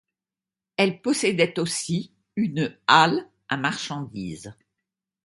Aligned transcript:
Elle 0.77 0.99
possédait 0.99 1.59
aussi 1.59 2.11
une 2.35 2.75
halle 2.87 3.29
à 3.49 3.55
marchandises. 3.57 4.51